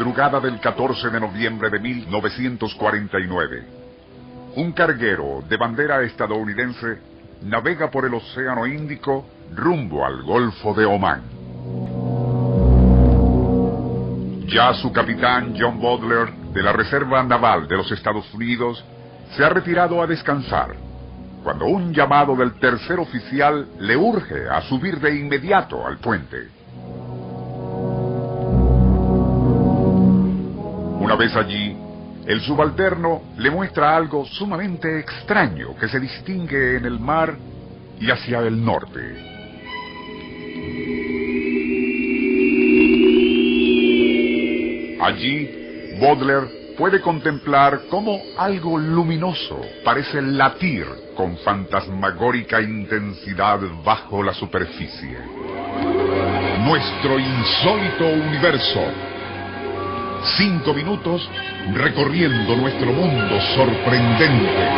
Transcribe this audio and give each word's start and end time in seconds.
Madrugada 0.00 0.40
del 0.40 0.58
14 0.60 1.10
de 1.10 1.20
noviembre 1.20 1.68
de 1.68 1.78
1949. 1.78 3.64
Un 4.56 4.72
carguero 4.72 5.42
de 5.46 5.58
bandera 5.58 6.00
estadounidense 6.00 6.98
navega 7.42 7.90
por 7.90 8.06
el 8.06 8.14
Océano 8.14 8.66
Índico 8.66 9.26
rumbo 9.54 10.06
al 10.06 10.22
Golfo 10.22 10.72
de 10.72 10.86
Omán. 10.86 11.20
Ya 14.46 14.72
su 14.72 14.90
capitán 14.90 15.54
John 15.60 15.78
Butler 15.78 16.32
de 16.54 16.62
la 16.62 16.72
Reserva 16.72 17.22
Naval 17.22 17.68
de 17.68 17.76
los 17.76 17.92
Estados 17.92 18.32
Unidos 18.32 18.82
se 19.36 19.44
ha 19.44 19.50
retirado 19.50 20.00
a 20.00 20.06
descansar, 20.06 20.76
cuando 21.44 21.66
un 21.66 21.92
llamado 21.92 22.34
del 22.36 22.54
tercer 22.54 22.98
oficial 22.98 23.68
le 23.78 23.98
urge 23.98 24.48
a 24.48 24.62
subir 24.62 24.98
de 24.98 25.14
inmediato 25.14 25.86
al 25.86 25.98
puente. 25.98 26.59
Vez 31.20 31.36
allí, 31.36 31.76
el 32.26 32.40
subalterno 32.40 33.20
le 33.36 33.50
muestra 33.50 33.94
algo 33.94 34.24
sumamente 34.24 35.00
extraño 35.00 35.76
que 35.78 35.86
se 35.86 36.00
distingue 36.00 36.78
en 36.78 36.86
el 36.86 36.98
mar 36.98 37.36
y 38.00 38.10
hacia 38.10 38.38
el 38.38 38.64
norte. 38.64 39.00
Allí, 45.02 45.98
Baudelaire 46.00 46.74
puede 46.78 47.02
contemplar 47.02 47.82
cómo 47.90 48.18
algo 48.38 48.78
luminoso 48.78 49.60
parece 49.84 50.22
latir 50.22 50.86
con 51.14 51.36
fantasmagórica 51.36 52.62
intensidad 52.62 53.60
bajo 53.84 54.22
la 54.22 54.32
superficie. 54.32 55.18
Nuestro 56.60 57.18
insólito 57.18 58.06
universo. 58.06 58.80
Cinco 60.22 60.74
minutos 60.74 61.26
recorriendo 61.72 62.54
nuestro 62.56 62.92
mundo 62.92 63.40
sorprendente. 63.54 64.68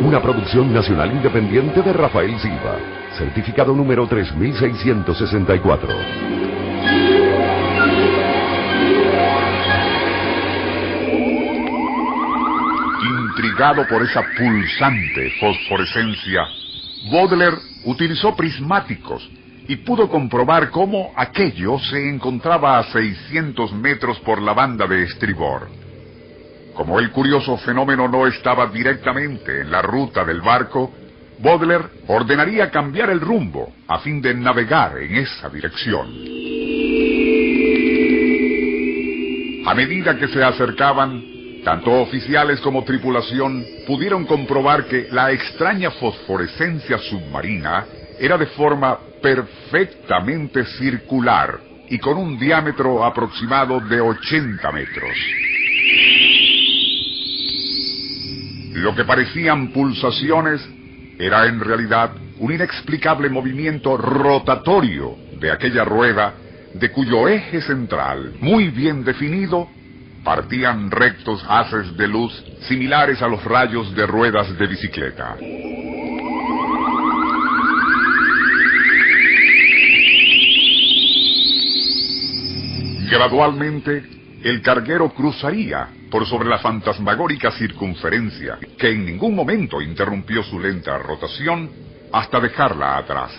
Una 0.00 0.22
producción 0.22 0.72
nacional 0.72 1.10
independiente 1.10 1.82
de 1.82 1.92
Rafael 1.92 2.38
Silva. 2.38 2.78
Certificado 3.18 3.74
número 3.74 4.06
3664. 4.06 5.88
Intrigado 13.28 13.86
por 13.88 14.02
esa 14.02 14.22
pulsante 14.38 15.32
fosforescencia, 15.40 16.46
Baudelaire 17.10 17.58
utilizó 17.84 18.36
prismáticos 18.36 19.28
y 19.68 19.76
pudo 19.76 20.08
comprobar 20.08 20.70
cómo 20.70 21.12
aquello 21.16 21.78
se 21.78 22.08
encontraba 22.08 22.78
a 22.78 22.84
600 22.84 23.72
metros 23.72 24.18
por 24.20 24.40
la 24.40 24.52
banda 24.52 24.86
de 24.86 25.04
estribor. 25.04 25.68
Como 26.74 26.98
el 26.98 27.10
curioso 27.10 27.56
fenómeno 27.58 28.08
no 28.08 28.26
estaba 28.26 28.66
directamente 28.66 29.60
en 29.60 29.70
la 29.70 29.82
ruta 29.82 30.24
del 30.24 30.40
barco, 30.40 30.92
Baudelaire 31.38 31.84
ordenaría 32.06 32.70
cambiar 32.70 33.10
el 33.10 33.20
rumbo 33.20 33.72
a 33.88 33.98
fin 33.98 34.22
de 34.22 34.34
navegar 34.34 34.98
en 34.98 35.16
esa 35.16 35.48
dirección. 35.48 36.08
A 39.66 39.74
medida 39.74 40.16
que 40.18 40.28
se 40.28 40.42
acercaban, 40.42 41.22
tanto 41.64 41.92
oficiales 42.02 42.60
como 42.60 42.84
tripulación 42.84 43.64
pudieron 43.86 44.24
comprobar 44.24 44.86
que 44.86 45.08
la 45.10 45.30
extraña 45.30 45.90
fosforescencia 45.92 46.98
submarina 46.98 47.86
era 48.18 48.36
de 48.38 48.46
forma 48.46 48.98
perfectamente 49.22 50.64
circular 50.64 51.60
y 51.88 51.98
con 51.98 52.18
un 52.18 52.38
diámetro 52.38 53.04
aproximado 53.04 53.80
de 53.80 54.00
80 54.00 54.72
metros. 54.72 55.16
Lo 58.74 58.94
que 58.94 59.04
parecían 59.04 59.68
pulsaciones 59.72 60.66
era 61.18 61.46
en 61.46 61.60
realidad 61.60 62.10
un 62.38 62.52
inexplicable 62.52 63.28
movimiento 63.28 63.96
rotatorio 63.96 65.16
de 65.38 65.52
aquella 65.52 65.84
rueda 65.84 66.34
de 66.74 66.90
cuyo 66.90 67.28
eje 67.28 67.60
central, 67.60 68.34
muy 68.40 68.70
bien 68.70 69.04
definido, 69.04 69.68
partían 70.24 70.90
rectos 70.90 71.44
haces 71.48 71.96
de 71.96 72.08
luz 72.08 72.32
similares 72.62 73.20
a 73.20 73.28
los 73.28 73.44
rayos 73.44 73.94
de 73.94 74.06
ruedas 74.06 74.56
de 74.56 74.66
bicicleta. 74.66 75.36
Gradualmente, 83.12 84.02
el 84.42 84.62
carguero 84.62 85.10
cruzaría 85.10 85.86
por 86.10 86.26
sobre 86.26 86.48
la 86.48 86.60
fantasmagórica 86.60 87.50
circunferencia, 87.50 88.58
que 88.78 88.88
en 88.88 89.04
ningún 89.04 89.34
momento 89.34 89.82
interrumpió 89.82 90.42
su 90.42 90.58
lenta 90.58 90.96
rotación 90.96 91.68
hasta 92.10 92.40
dejarla 92.40 92.96
atrás. 92.96 93.32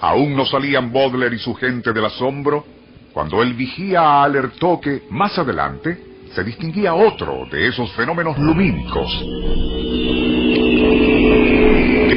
Aún 0.00 0.34
no 0.34 0.44
salían 0.44 0.92
Baudelaire 0.92 1.36
y 1.36 1.38
su 1.38 1.54
gente 1.54 1.92
del 1.92 2.06
asombro 2.06 2.66
cuando 3.12 3.40
el 3.40 3.54
vigía 3.54 4.24
alertó 4.24 4.80
que 4.80 5.04
más 5.10 5.38
adelante 5.38 5.98
se 6.34 6.42
distinguía 6.42 6.92
otro 6.92 7.46
de 7.48 7.68
esos 7.68 7.92
fenómenos 7.92 8.36
lumínicos. 8.36 9.12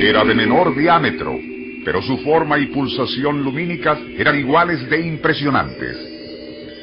Era 0.02 0.26
de 0.26 0.34
menor 0.34 0.76
diámetro, 0.76 1.38
pero 1.86 2.02
su 2.02 2.18
forma 2.18 2.58
y 2.58 2.66
pulsación 2.68 3.44
lumínicas 3.44 4.00
eran 4.18 4.40
iguales 4.40 4.90
de 4.90 5.00
impresionantes. 5.00 6.09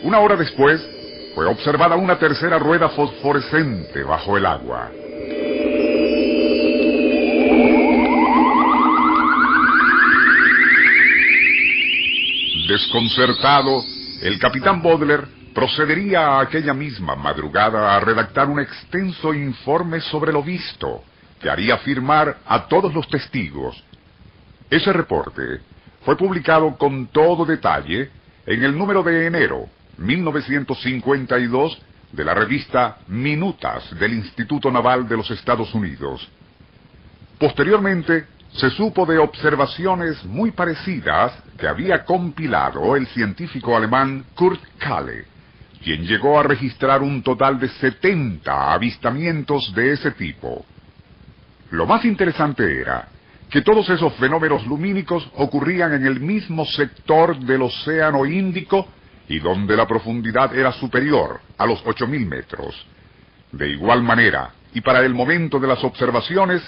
Una 0.06 0.20
hora 0.20 0.36
después, 0.36 0.88
fue 1.34 1.46
observada 1.46 1.96
una 1.96 2.16
tercera 2.16 2.60
rueda 2.60 2.90
fosforescente 2.90 4.04
bajo 4.04 4.36
el 4.36 4.46
agua. 4.46 4.88
Desconcertado, 12.68 13.82
el 14.22 14.38
capitán 14.38 14.80
Baudelaire 14.80 15.26
procedería 15.52 16.20
a 16.20 16.40
aquella 16.42 16.72
misma 16.72 17.16
madrugada 17.16 17.96
a 17.96 17.98
redactar 17.98 18.48
un 18.48 18.60
extenso 18.60 19.34
informe 19.34 20.00
sobre 20.02 20.32
lo 20.32 20.40
visto, 20.40 21.02
que 21.40 21.50
haría 21.50 21.78
firmar 21.78 22.36
a 22.46 22.68
todos 22.68 22.94
los 22.94 23.08
testigos. 23.08 23.82
Ese 24.70 24.92
reporte 24.92 25.62
fue 26.04 26.16
publicado 26.16 26.76
con 26.78 27.08
todo 27.08 27.44
detalle 27.44 28.08
en 28.46 28.62
el 28.62 28.78
número 28.78 29.02
de 29.02 29.26
enero 29.26 29.68
1952 29.98 31.78
de 32.12 32.24
la 32.24 32.34
revista 32.34 32.98
Minutas 33.08 33.98
del 33.98 34.14
Instituto 34.14 34.70
Naval 34.70 35.08
de 35.08 35.16
los 35.16 35.30
Estados 35.30 35.74
Unidos. 35.74 36.28
Posteriormente, 37.38 38.26
se 38.52 38.70
supo 38.70 39.04
de 39.04 39.18
observaciones 39.18 40.24
muy 40.24 40.50
parecidas 40.50 41.32
que 41.58 41.68
había 41.68 42.04
compilado 42.04 42.96
el 42.96 43.06
científico 43.08 43.76
alemán 43.76 44.24
Kurt 44.34 44.62
Kalle, 44.78 45.24
quien 45.82 46.06
llegó 46.06 46.38
a 46.40 46.42
registrar 46.42 47.02
un 47.02 47.22
total 47.22 47.60
de 47.60 47.68
70 47.68 48.72
avistamientos 48.72 49.74
de 49.74 49.92
ese 49.92 50.12
tipo. 50.12 50.64
Lo 51.70 51.86
más 51.86 52.04
interesante 52.04 52.80
era 52.80 53.08
que 53.50 53.62
todos 53.62 53.88
esos 53.90 54.14
fenómenos 54.14 54.66
lumínicos 54.66 55.28
ocurrían 55.34 55.92
en 55.92 56.06
el 56.06 56.20
mismo 56.20 56.64
sector 56.64 57.38
del 57.38 57.62
Océano 57.62 58.24
Índico 58.24 58.88
y 59.28 59.38
donde 59.38 59.76
la 59.76 59.86
profundidad 59.86 60.54
era 60.56 60.72
superior 60.72 61.40
a 61.58 61.66
los 61.66 61.84
8.000 61.84 62.26
metros. 62.26 62.86
De 63.52 63.68
igual 63.68 64.02
manera, 64.02 64.50
y 64.72 64.80
para 64.80 65.00
el 65.00 65.14
momento 65.14 65.58
de 65.58 65.68
las 65.68 65.82
observaciones, 65.82 66.62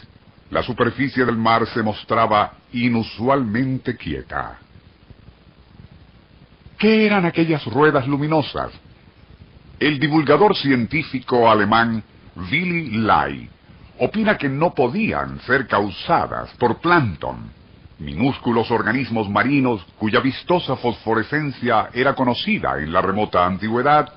la 0.51 0.63
superficie 0.63 1.25
del 1.25 1.37
mar 1.37 1.67
se 1.67 1.83
mostraba 1.83 2.55
inusualmente 2.73 3.97
quieta. 3.97 4.59
¿Qué 6.79 7.07
eran 7.07 7.27
aquellas 7.27 7.65
ruedas 7.67 8.07
luminosas 8.07 8.71
El 9.81 9.99
divulgador 9.99 10.57
científico 10.57 11.51
alemán 11.51 12.03
Willy 12.37 12.99
Lai 12.99 13.49
opina 13.99 14.39
que 14.39 14.49
no 14.49 14.73
podían 14.75 15.41
ser 15.41 15.67
causadas 15.67 16.51
por 16.59 16.81
plancton, 16.81 17.51
minúsculos 17.99 18.71
organismos 18.71 19.29
marinos 19.29 19.85
cuya 19.99 20.21
vistosa 20.21 20.77
fosforescencia 20.77 21.91
era 21.93 22.15
conocida 22.15 22.79
en 22.79 22.93
la 22.93 23.01
remota 23.01 23.45
antigüedad, 23.45 24.13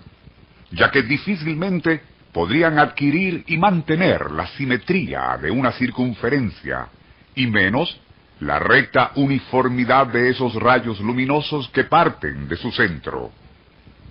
ya 0.72 0.92
que 0.92 1.04
difícilmente 1.04 2.02
podrían 2.32 2.80
adquirir 2.80 3.44
y 3.48 3.58
mantener 3.58 4.32
la 4.32 4.48
simetría 4.48 5.38
de 5.42 5.52
una 5.52 5.72
circunferencia, 5.74 6.88
y 7.36 7.48
menos 7.48 8.00
la 8.40 8.60
recta 8.60 9.12
uniformidad 9.16 10.08
de 10.08 10.30
esos 10.30 10.56
rayos 10.56 11.00
luminosos 11.00 11.70
que 11.70 11.84
parten 11.84 12.48
de 12.48 12.58
su 12.58 12.72
centro. 12.72 13.32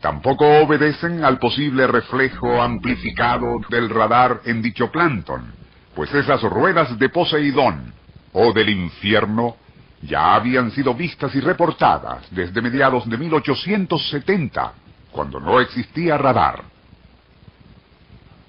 Tampoco 0.00 0.46
obedecen 0.62 1.24
al 1.24 1.38
posible 1.38 1.86
reflejo 1.86 2.62
amplificado 2.62 3.60
del 3.68 3.90
radar 3.90 4.40
en 4.44 4.62
dicho 4.62 4.90
plancton, 4.90 5.52
pues 5.94 6.12
esas 6.14 6.42
ruedas 6.42 6.98
de 6.98 7.08
Poseidón 7.08 7.99
o 8.32 8.52
del 8.52 8.68
infierno 8.68 9.56
ya 10.02 10.34
habían 10.34 10.70
sido 10.70 10.94
vistas 10.94 11.34
y 11.34 11.40
reportadas 11.40 12.24
desde 12.30 12.62
mediados 12.62 13.06
de 13.08 13.18
1870, 13.18 14.72
cuando 15.12 15.40
no 15.40 15.60
existía 15.60 16.16
radar. 16.16 16.62